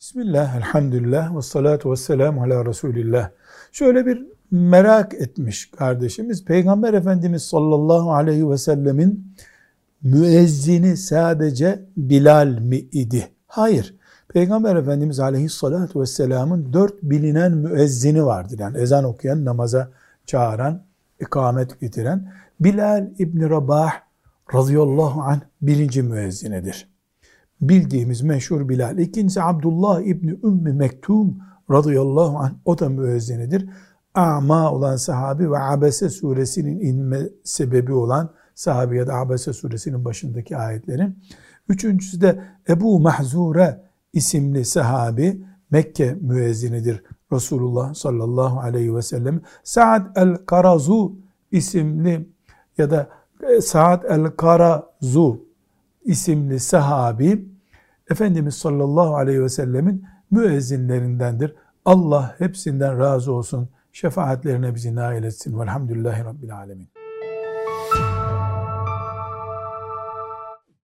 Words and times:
Bismillah, 0.00 0.56
elhamdülillah 0.56 1.36
ve 1.36 1.42
salatu 1.42 1.90
ve 1.90 1.96
selamu 1.96 2.42
ala 2.42 2.66
Resulillah. 2.66 3.30
Şöyle 3.72 4.06
bir 4.06 4.26
merak 4.50 5.14
etmiş 5.14 5.70
kardeşimiz. 5.70 6.44
Peygamber 6.44 6.94
Efendimiz 6.94 7.42
sallallahu 7.42 8.12
aleyhi 8.12 8.50
ve 8.50 8.58
sellemin 8.58 9.34
müezzini 10.02 10.96
sadece 10.96 11.84
Bilal 11.96 12.58
mi 12.58 12.76
idi? 12.76 13.28
Hayır. 13.46 13.94
Peygamber 14.28 14.76
Efendimiz 14.76 15.20
aleyhissalatu 15.20 16.00
vesselamın 16.00 16.72
dört 16.72 17.02
bilinen 17.02 17.52
müezzini 17.52 18.24
vardır. 18.24 18.58
Yani 18.58 18.78
ezan 18.78 19.04
okuyan, 19.04 19.44
namaza 19.44 19.90
çağıran, 20.26 20.82
ikamet 21.20 21.80
getiren. 21.80 22.32
Bilal 22.60 23.08
İbni 23.18 23.50
Rabah 23.50 23.92
radıyallahu 24.54 25.22
anh 25.22 25.40
birinci 25.62 26.02
müezzinidir. 26.02 26.97
Bildiğimiz 27.60 28.22
meşhur 28.22 28.68
Bilal. 28.68 28.98
İkincisi 28.98 29.42
Abdullah 29.42 30.00
İbni 30.00 30.38
Ümmü 30.44 30.72
Mektum 30.72 31.38
radıyallahu 31.70 32.38
anh 32.38 32.52
o 32.64 32.78
da 32.78 32.88
müezzinidir. 32.88 33.68
A'ma 34.14 34.72
olan 34.72 34.96
sahabi 34.96 35.50
ve 35.50 35.58
Abese 35.58 36.10
suresinin 36.10 36.80
inme 36.80 37.20
sebebi 37.44 37.92
olan 37.92 38.30
sahabi 38.54 38.96
ya 38.96 39.06
da 39.06 39.14
Abese 39.14 39.52
suresinin 39.52 40.04
başındaki 40.04 40.56
ayetlerin. 40.56 41.18
Üçüncüsü 41.68 42.20
de 42.20 42.40
Ebu 42.68 43.00
Mahzure 43.00 43.80
isimli 44.12 44.64
sahabi 44.64 45.42
Mekke 45.70 46.18
müezzinidir. 46.20 47.02
Resulullah 47.32 47.94
sallallahu 47.94 48.60
aleyhi 48.60 48.96
ve 48.96 49.02
sellem. 49.02 49.40
Sa'd 49.64 50.16
el-Karazu 50.16 51.12
isimli 51.52 52.28
ya 52.78 52.90
da 52.90 53.08
e, 53.56 53.60
Sa'd 53.60 54.04
el-Karazu 54.04 55.47
isimli 56.08 56.60
sahabi 56.60 57.48
Efendimiz 58.10 58.54
sallallahu 58.54 59.16
aleyhi 59.16 59.42
ve 59.42 59.48
sellemin 59.48 60.04
müezzinlerindendir. 60.30 61.54
Allah 61.84 62.34
hepsinden 62.38 62.98
razı 62.98 63.32
olsun. 63.32 63.68
Şefaatlerine 63.92 64.74
bizi 64.74 64.94
nail 64.94 65.24
etsin. 65.24 65.60
Velhamdülillahi 65.60 66.24
Rabbil 66.24 66.56
Alemin. 66.56 66.88